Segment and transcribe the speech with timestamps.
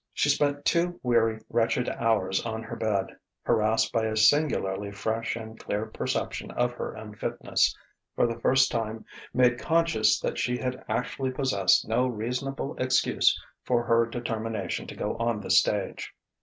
[0.15, 5.59] She spent two weary, wretched hours on her bed, harassed by a singularly fresh and
[5.59, 7.77] clear perception of her unfitness,
[8.15, 13.83] for the first time made conscious that she had actually possessed no reasonable excuse for
[13.83, 16.11] her determination to go on the stage.